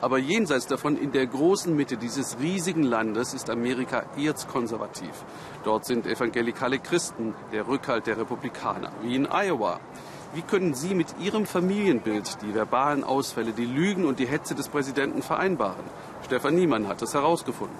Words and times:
Aber 0.00 0.18
jenseits 0.18 0.66
davon, 0.66 0.96
in 0.96 1.12
der 1.12 1.26
großen 1.26 1.74
Mitte 1.74 1.96
dieses 1.96 2.38
riesigen 2.38 2.82
Landes, 2.82 3.32
ist 3.32 3.48
Amerika 3.48 4.04
erzkonservativ. 4.16 5.24
Dort 5.64 5.86
sind 5.86 6.06
evangelikale 6.06 6.78
Christen 6.78 7.34
der 7.52 7.66
Rückhalt 7.66 8.06
der 8.06 8.18
Republikaner, 8.18 8.92
wie 9.02 9.16
in 9.16 9.26
Iowa. 9.26 9.80
Wie 10.34 10.42
können 10.42 10.74
Sie 10.74 10.94
mit 10.94 11.14
Ihrem 11.18 11.46
Familienbild 11.46 12.42
die 12.42 12.54
verbalen 12.54 13.04
Ausfälle, 13.04 13.52
die 13.52 13.64
Lügen 13.64 14.04
und 14.04 14.18
die 14.18 14.26
Hetze 14.26 14.54
des 14.54 14.68
Präsidenten 14.68 15.22
vereinbaren? 15.22 15.84
Stefan 16.24 16.54
Niemann 16.54 16.88
hat 16.88 17.00
es 17.00 17.14
herausgefunden. 17.14 17.76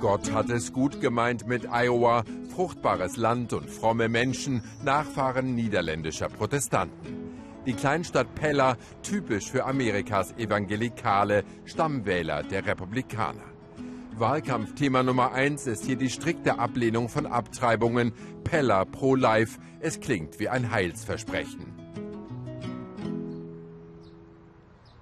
Gott 0.00 0.30
hat 0.32 0.50
es 0.50 0.74
gut 0.74 1.00
gemeint 1.00 1.46
mit 1.48 1.68
Iowa, 1.72 2.22
fruchtbares 2.54 3.16
Land 3.16 3.54
und 3.54 3.70
fromme 3.70 4.08
Menschen, 4.08 4.62
Nachfahren 4.84 5.54
niederländischer 5.54 6.28
Protestanten. 6.28 7.25
Die 7.66 7.74
Kleinstadt 7.74 8.32
Pella, 8.36 8.76
typisch 9.02 9.50
für 9.50 9.64
Amerikas 9.64 10.32
Evangelikale, 10.38 11.42
Stammwähler 11.64 12.44
der 12.44 12.64
Republikaner. 12.64 13.42
Wahlkampfthema 14.16 15.02
Nummer 15.02 15.32
eins 15.32 15.66
ist 15.66 15.84
hier 15.84 15.96
die 15.96 16.08
strikte 16.08 16.60
Ablehnung 16.60 17.08
von 17.08 17.26
Abtreibungen. 17.26 18.12
Pella 18.44 18.84
pro-life. 18.84 19.58
Es 19.80 19.98
klingt 19.98 20.38
wie 20.38 20.48
ein 20.48 20.70
Heilsversprechen. 20.70 21.74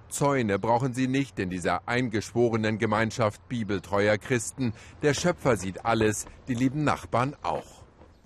Zäune 0.09 0.57
brauchen 0.57 0.95
sie 0.95 1.07
nicht 1.07 1.37
in 1.37 1.51
dieser 1.51 1.87
eingeschworenen 1.87 2.79
Gemeinschaft 2.79 3.47
bibeltreuer 3.47 4.17
Christen. 4.17 4.73
Der 5.03 5.13
Schöpfer 5.13 5.55
sieht 5.55 5.85
alles, 5.85 6.25
die 6.47 6.55
lieben 6.55 6.83
Nachbarn 6.83 7.35
auch. 7.43 7.83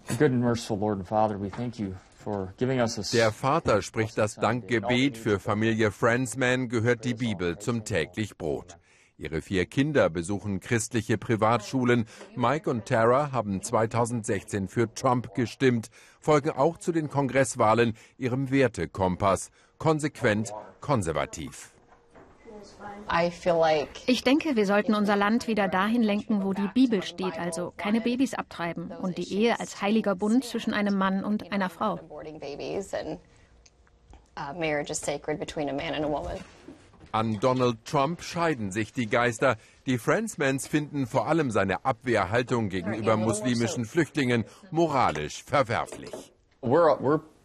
Good 0.07 0.31
and 0.31 0.39
merciful 0.39 0.79
Lord 0.79 0.99
and 0.99 1.07
Father, 1.07 1.37
we 1.39 1.49
thank 1.49 1.77
you 1.77 1.93
der 3.13 3.31
Vater 3.31 3.81
spricht 3.81 4.17
das 4.17 4.35
Dankgebet. 4.35 5.17
Für 5.17 5.39
Familie 5.39 5.91
Friendsman 5.91 6.69
gehört 6.69 7.05
die 7.05 7.13
Bibel 7.13 7.57
zum 7.57 7.85
täglich 7.85 8.37
Brot. 8.37 8.77
Ihre 9.17 9.41
vier 9.41 9.65
Kinder 9.65 10.09
besuchen 10.09 10.61
christliche 10.61 11.17
Privatschulen. 11.17 12.05
Mike 12.35 12.69
und 12.69 12.85
Tara 12.85 13.31
haben 13.31 13.61
2016 13.61 14.69
für 14.69 14.93
Trump 14.93 15.33
gestimmt, 15.35 15.89
folgen 16.21 16.51
auch 16.51 16.77
zu 16.77 16.91
den 16.91 17.09
Kongresswahlen 17.09 17.93
ihrem 18.17 18.49
Wertekompass, 18.49 19.51
konsequent 19.77 20.53
konservativ. 20.79 21.73
Ich 24.05 24.23
denke, 24.23 24.55
wir 24.55 24.65
sollten 24.65 24.93
unser 24.93 25.15
Land 25.15 25.47
wieder 25.47 25.67
dahin 25.67 26.03
lenken, 26.03 26.43
wo 26.43 26.53
die 26.53 26.69
Bibel 26.73 27.03
steht, 27.03 27.37
also 27.37 27.73
keine 27.77 28.01
Babys 28.01 28.33
abtreiben 28.33 28.91
und 28.91 29.17
die 29.17 29.33
Ehe 29.33 29.59
als 29.59 29.81
heiliger 29.81 30.15
Bund 30.15 30.43
zwischen 30.45 30.73
einem 30.73 30.97
Mann 30.97 31.23
und 31.23 31.51
einer 31.51 31.69
Frau. 31.69 31.99
An 37.11 37.39
Donald 37.39 37.85
Trump 37.85 38.21
scheiden 38.21 38.71
sich 38.71 38.93
die 38.93 39.07
Geister. 39.07 39.57
Die 39.87 39.97
Friendsmans 39.97 40.67
finden 40.67 41.07
vor 41.07 41.27
allem 41.27 41.49
seine 41.49 41.83
Abwehrhaltung 41.83 42.69
gegenüber 42.69 43.17
muslimischen 43.17 43.85
Flüchtlingen 43.85 44.45
moralisch 44.69 45.43
verwerflich. 45.43 46.11
We're, 46.61 46.99
we're 46.99 47.21
Uh, 47.21 47.38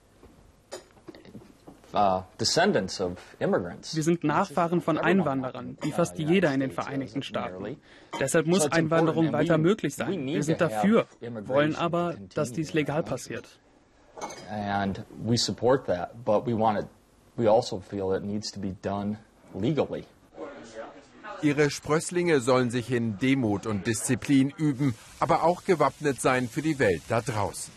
Wir 1.94 4.02
sind 4.02 4.24
Nachfahren 4.24 4.80
von 4.80 4.98
Einwanderern, 4.98 5.78
wie 5.80 5.92
fast 5.92 6.18
jeder 6.18 6.52
in 6.52 6.60
den 6.60 6.72
Vereinigten 6.72 7.22
Staaten. 7.22 7.76
Deshalb 8.18 8.46
muss 8.46 8.70
Einwanderung 8.70 9.32
weiter 9.32 9.58
möglich 9.58 9.94
sein. 9.94 10.26
Wir 10.26 10.42
sind 10.42 10.60
dafür, 10.60 11.06
wollen 11.46 11.76
aber, 11.76 12.16
dass 12.34 12.52
dies 12.52 12.72
legal 12.72 13.04
passiert. 13.04 13.46
And 14.50 15.04
we 15.24 15.36
support 15.36 15.86
that, 15.86 16.24
but 16.24 16.46
we 16.46 16.56
want 16.56 16.78
it, 16.78 16.86
we 17.36 17.50
also 17.50 17.80
feel 17.80 18.14
it 18.14 18.22
needs 18.22 18.50
to 18.52 18.60
be 18.60 18.74
done 18.82 19.18
legally. 19.54 20.04
Ihre 21.42 21.68
Sprösslinge 21.68 22.40
sollen 22.40 22.70
sich 22.70 22.90
in 22.90 23.18
Demut 23.18 23.66
und 23.66 23.86
Disziplin 23.86 24.50
üben, 24.56 24.94
aber 25.20 25.42
auch 25.42 25.64
gewappnet 25.64 26.20
sein 26.20 26.48
für 26.48 26.62
die 26.62 26.78
Welt 26.78 27.02
da 27.08 27.20
draußen. 27.20 27.72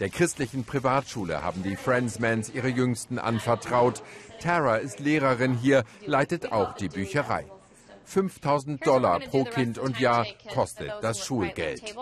Der 0.00 0.08
christlichen 0.08 0.64
Privatschule 0.64 1.42
haben 1.42 1.62
die 1.62 1.76
Friendsmans 1.76 2.50
ihre 2.50 2.68
Jüngsten 2.68 3.18
anvertraut. 3.18 4.02
Tara 4.40 4.76
ist 4.76 5.00
Lehrerin 5.00 5.54
hier, 5.54 5.84
leitet 6.06 6.52
auch 6.52 6.74
die 6.74 6.88
Bücherei. 6.88 7.46
5000 8.04 8.84
Dollar 8.86 9.20
pro 9.20 9.44
Kind 9.44 9.78
und 9.78 10.00
Jahr 10.00 10.26
kostet 10.52 10.92
das 11.02 11.24
Schulgeld. 11.24 11.94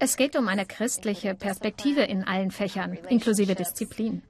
Es 0.00 0.16
geht 0.16 0.36
um 0.36 0.48
eine 0.48 0.66
christliche 0.66 1.34
Perspektive 1.34 2.02
in 2.02 2.24
allen 2.24 2.50
Fächern, 2.50 2.94
inklusive 3.08 3.54
Disziplin. 3.54 4.22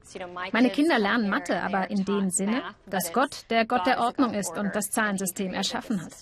Meine 0.52 0.70
Kinder 0.70 0.98
lernen 0.98 1.28
Mathe, 1.28 1.60
aber 1.62 1.90
in 1.90 2.04
dem 2.04 2.30
Sinne, 2.30 2.62
dass 2.86 3.12
Gott 3.12 3.44
der 3.50 3.66
Gott 3.66 3.86
der 3.86 4.00
Ordnung 4.00 4.34
ist 4.34 4.56
und 4.56 4.74
das 4.74 4.90
Zahlensystem 4.90 5.52
erschaffen 5.52 6.04
hat. 6.04 6.12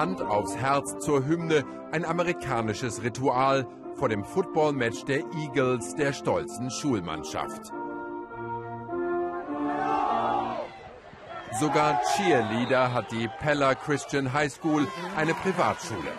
Hand 0.00 0.22
aufs 0.22 0.56
Herz 0.56 0.98
zur 1.00 1.26
Hymne, 1.26 1.62
ein 1.92 2.06
amerikanisches 2.06 3.02
Ritual 3.02 3.66
vor 3.96 4.08
dem 4.08 4.24
Footballmatch 4.24 5.04
der 5.04 5.18
Eagles, 5.34 5.94
der 5.94 6.14
stolzen 6.14 6.70
Schulmannschaft. 6.70 7.70
Sogar 11.60 12.00
Cheerleader 12.16 12.94
hat 12.94 13.12
die 13.12 13.28
Pella 13.40 13.74
Christian 13.74 14.32
High 14.32 14.50
School, 14.50 14.88
eine 15.18 15.34
Privatschule. 15.34 16.12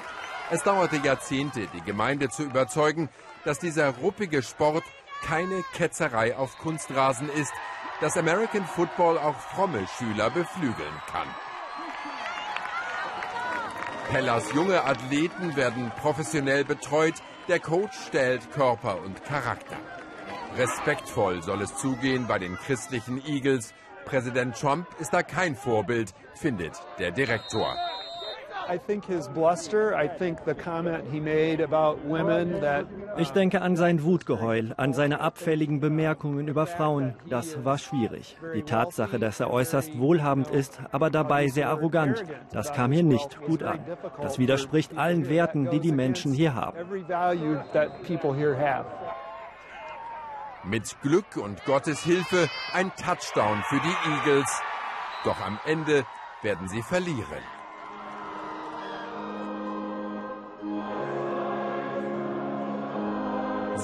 Es 0.51 0.61
dauerte 0.61 0.97
Jahrzehnte, 0.97 1.65
die 1.73 1.81
Gemeinde 1.81 2.29
zu 2.29 2.43
überzeugen, 2.43 3.09
dass 3.45 3.57
dieser 3.57 3.89
ruppige 3.97 4.43
Sport 4.43 4.83
keine 5.25 5.63
Ketzerei 5.73 6.37
auf 6.37 6.55
Kunstrasen 6.59 7.29
ist, 7.29 7.51
dass 7.99 8.15
American 8.15 8.63
Football 8.63 9.17
auch 9.17 9.39
fromme 9.39 9.87
Schüler 9.97 10.29
beflügeln 10.29 11.01
kann. 11.11 11.27
Hellas 14.11 14.51
junge 14.53 14.83
Athleten 14.83 15.55
werden 15.55 15.89
professionell 16.01 16.65
betreut. 16.65 17.13
Der 17.47 17.61
Coach 17.61 17.97
stellt 18.07 18.51
Körper 18.51 19.01
und 19.01 19.23
Charakter. 19.23 19.77
Respektvoll 20.57 21.41
soll 21.41 21.61
es 21.61 21.77
zugehen 21.77 22.27
bei 22.27 22.37
den 22.37 22.57
christlichen 22.57 23.25
Eagles. 23.25 23.73
Präsident 24.03 24.57
Trump 24.59 24.85
ist 24.99 25.13
da 25.13 25.23
kein 25.23 25.55
Vorbild, 25.55 26.13
findet 26.35 26.73
der 26.99 27.11
Direktor. 27.11 27.77
Ich 33.17 33.31
denke 33.31 33.61
an 33.61 33.75
sein 33.75 34.03
Wutgeheul, 34.03 34.73
an 34.77 34.93
seine 34.93 35.19
abfälligen 35.19 35.79
Bemerkungen 35.81 36.47
über 36.47 36.65
Frauen. 36.67 37.15
Das 37.29 37.65
war 37.65 37.77
schwierig. 37.77 38.37
Die 38.55 38.63
Tatsache, 38.63 39.19
dass 39.19 39.41
er 39.41 39.51
äußerst 39.51 39.99
wohlhabend 39.99 40.49
ist, 40.49 40.79
aber 40.91 41.09
dabei 41.09 41.47
sehr 41.47 41.69
arrogant, 41.69 42.23
das 42.51 42.71
kam 42.71 42.93
hier 42.93 43.03
nicht 43.03 43.41
gut 43.41 43.61
an. 43.63 43.79
Das 44.21 44.39
widerspricht 44.39 44.97
allen 44.97 45.27
Werten, 45.27 45.69
die 45.69 45.81
die 45.81 45.91
Menschen 45.91 46.31
hier 46.31 46.55
haben. 46.55 46.77
Mit 50.63 50.95
Glück 51.01 51.37
und 51.37 51.65
Gottes 51.65 52.03
Hilfe 52.03 52.47
ein 52.73 52.91
Touchdown 52.95 53.63
für 53.63 53.79
die 53.79 54.09
Eagles. 54.11 54.61
Doch 55.25 55.41
am 55.41 55.59
Ende 55.65 56.05
werden 56.41 56.67
sie 56.67 56.83
verlieren. 56.83 57.43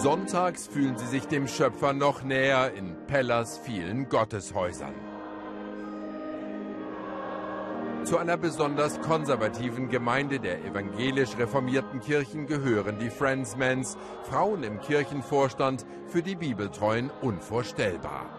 Sonntags 0.02 0.68
fühlen 0.68 0.96
sie 0.98 1.08
sich 1.08 1.26
dem 1.26 1.48
Schöpfer 1.48 1.92
noch 1.92 2.22
näher 2.24 2.72
in 2.76 2.96
Pellas 3.08 3.58
vielen 3.58 4.08
Gotteshäusern. 4.08 4.94
Zu 8.04 8.18
einer 8.20 8.38
besonders 8.38 9.02
konservativen 9.02 9.90
Gemeinde 9.90 10.40
der 10.40 10.64
evangelisch 10.64 11.36
reformierten 11.38 12.00
Kirchen 12.00 12.46
gehören 12.46 13.00
die 13.00 13.10
Friendsmans, 13.10 13.98
Frauen 14.30 14.64
im 14.64 14.80
Kirchenvorstand, 14.80 15.86
für 16.06 16.22
die 16.22 16.36
Bibeltreuen 16.36 17.10
unvorstellbar. 17.22 18.30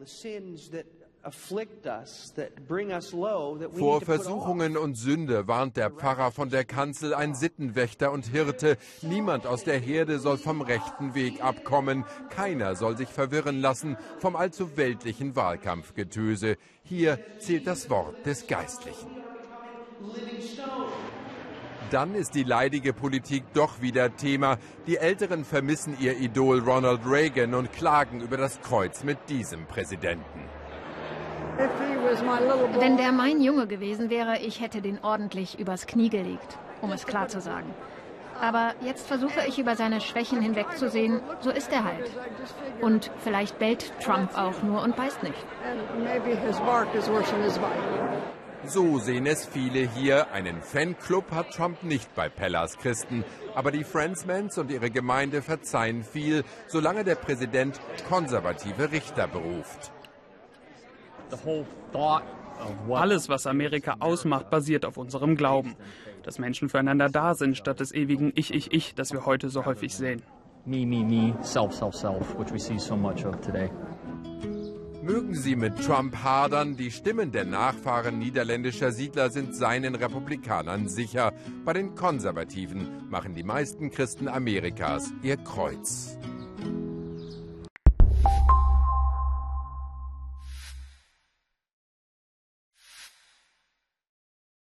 The 0.00 0.06
sins 0.06 0.70
that 0.70 0.99
vor 3.72 4.00
Versuchungen 4.00 4.76
und 4.78 4.94
Sünde 4.94 5.46
warnt 5.46 5.76
der 5.76 5.90
Pfarrer 5.90 6.32
von 6.32 6.48
der 6.48 6.64
Kanzel 6.64 7.12
ein 7.12 7.34
Sittenwächter 7.34 8.10
und 8.10 8.26
Hirte. 8.26 8.78
Niemand 9.02 9.46
aus 9.46 9.64
der 9.64 9.78
Herde 9.78 10.18
soll 10.18 10.38
vom 10.38 10.62
rechten 10.62 11.14
Weg 11.14 11.44
abkommen. 11.44 12.04
Keiner 12.30 12.74
soll 12.74 12.96
sich 12.96 13.08
verwirren 13.08 13.60
lassen 13.60 13.98
vom 14.18 14.34
allzu 14.34 14.78
weltlichen 14.78 15.36
Wahlkampfgetöse. 15.36 16.56
Hier 16.82 17.18
zählt 17.38 17.66
das 17.66 17.90
Wort 17.90 18.24
des 18.24 18.46
Geistlichen. 18.46 19.10
Dann 21.90 22.14
ist 22.14 22.34
die 22.34 22.44
leidige 22.44 22.92
Politik 22.92 23.44
doch 23.52 23.82
wieder 23.82 24.16
Thema. 24.16 24.58
Die 24.86 24.96
Älteren 24.96 25.44
vermissen 25.44 25.96
ihr 26.00 26.16
Idol 26.18 26.60
Ronald 26.60 27.00
Reagan 27.04 27.52
und 27.54 27.72
klagen 27.72 28.20
über 28.20 28.36
das 28.36 28.60
Kreuz 28.62 29.04
mit 29.04 29.18
diesem 29.28 29.66
Präsidenten. 29.66 30.59
Wenn 32.78 32.96
der 32.96 33.12
mein 33.12 33.40
Junge 33.40 33.66
gewesen 33.66 34.10
wäre, 34.10 34.38
ich 34.38 34.60
hätte 34.60 34.80
den 34.80 34.98
ordentlich 35.02 35.58
übers 35.58 35.86
Knie 35.86 36.08
gelegt, 36.08 36.58
um 36.80 36.92
es 36.92 37.06
klar 37.06 37.28
zu 37.28 37.40
sagen. 37.40 37.74
Aber 38.40 38.72
jetzt 38.80 39.06
versuche 39.06 39.46
ich 39.46 39.58
über 39.58 39.76
seine 39.76 40.00
Schwächen 40.00 40.40
hinwegzusehen. 40.40 41.20
So 41.40 41.50
ist 41.50 41.70
er 41.72 41.84
halt. 41.84 42.10
Und 42.80 43.10
vielleicht 43.18 43.58
bellt 43.58 43.92
Trump 44.02 44.36
auch 44.36 44.62
nur 44.62 44.82
und 44.82 44.96
beißt 44.96 45.22
nicht. 45.22 45.34
So 48.64 48.98
sehen 48.98 49.26
es 49.26 49.46
viele 49.46 49.80
hier. 49.80 50.32
Einen 50.32 50.62
Fanclub 50.62 51.30
hat 51.32 51.50
Trump 51.50 51.82
nicht 51.82 52.14
bei 52.14 52.28
Pellas 52.28 52.78
Christen. 52.78 53.24
Aber 53.54 53.70
die 53.70 53.84
Friendsmans 53.84 54.56
und 54.56 54.70
ihre 54.70 54.90
Gemeinde 54.90 55.42
verzeihen 55.42 56.02
viel, 56.02 56.44
solange 56.66 57.04
der 57.04 57.16
Präsident 57.16 57.78
konservative 58.08 58.90
Richter 58.90 59.28
beruft. 59.28 59.92
Alles, 62.90 63.28
was 63.28 63.46
Amerika 63.46 63.96
ausmacht, 64.00 64.50
basiert 64.50 64.84
auf 64.84 64.96
unserem 64.96 65.36
Glauben. 65.36 65.76
Dass 66.22 66.38
Menschen 66.38 66.68
füreinander 66.68 67.08
da 67.08 67.34
sind, 67.34 67.56
statt 67.56 67.80
des 67.80 67.92
ewigen 67.92 68.32
Ich, 68.34 68.52
Ich, 68.52 68.72
Ich, 68.72 68.94
das 68.94 69.12
wir 69.12 69.24
heute 69.24 69.48
so 69.48 69.64
häufig 69.64 69.94
sehen. 69.94 70.22
Me, 70.66 70.84
me, 70.84 71.02
me, 71.02 71.34
self, 71.42 71.72
self, 71.72 71.94
self, 71.94 72.38
which 72.38 72.52
we 72.52 72.58
see 72.58 72.78
so 72.78 72.94
much 72.94 73.24
of 73.24 73.40
today. 73.40 73.70
Mögen 75.02 75.34
Sie 75.34 75.56
mit 75.56 75.82
Trump 75.82 76.14
hadern, 76.22 76.76
die 76.76 76.90
Stimmen 76.90 77.32
der 77.32 77.46
Nachfahren 77.46 78.18
niederländischer 78.18 78.92
Siedler 78.92 79.30
sind 79.30 79.56
seinen 79.56 79.94
Republikanern 79.94 80.88
sicher. 80.88 81.32
Bei 81.64 81.72
den 81.72 81.94
Konservativen 81.94 83.08
machen 83.08 83.34
die 83.34 83.42
meisten 83.42 83.90
Christen 83.90 84.28
Amerikas 84.28 85.10
ihr 85.22 85.38
Kreuz. 85.38 86.18